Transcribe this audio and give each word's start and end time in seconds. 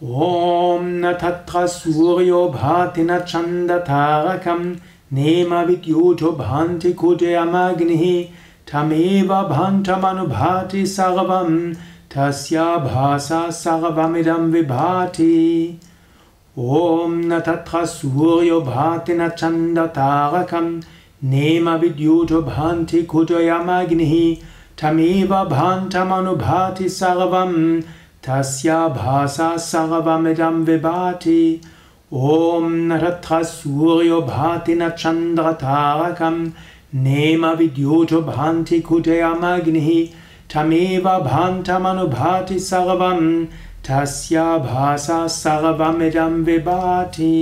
ॐ 0.00 0.84
न 1.02 1.12
तत्र 1.22 1.66
सूर्यो 1.66 2.48
भाति 2.48 3.02
न 3.02 3.18
छन्दतारकं 3.28 4.64
नेमविद्युतो 5.18 6.30
भान्ति 6.38 6.92
कुजयमग्निः 7.00 8.02
तमेव 8.72 9.28
भान्तमनुभाति 9.48 10.84
सर्वं 10.86 11.72
तस्या 12.14 12.66
भासा 12.86 13.48
सर्वमिदं 13.60 14.50
विभाति 14.52 15.32
ॐ 16.56 17.14
न 17.32 17.40
तत्र 17.46 17.84
सूर्यो 17.86 18.60
भाति 18.60 19.14
न 19.14 19.28
छन्दतारकं 19.38 20.68
नेमविद्युतो 21.30 22.42
भान्ति 22.42 23.02
कुजयमग्निः 23.12 24.14
तमेव 24.82 25.34
भान्तमनुभाति 25.50 26.88
सर्वं 26.88 27.52
तस्या 28.26 28.86
भासा 28.88 29.56
सर्वमिदं 29.58 30.64
विभाति 30.64 31.60
ॐ 32.14 32.68
न 32.88 32.98
तत्र 33.00 33.42
सूर्यो 33.44 34.20
भाति 34.22 34.74
न 34.74 34.88
चन्द्रतारकं 34.98 36.38
नेमविद्युतो 37.04 38.20
भान्ति 38.22 38.80
कुजयमग्निः 38.88 39.88
तमेव 40.54 41.08
भान्तमनुभाति 41.24 42.58
सर्वं 42.60 43.44
तस्या 43.88 44.46
भासा 44.68 45.26
सर्वमिदं 45.40 46.42
विभाति 46.44 47.34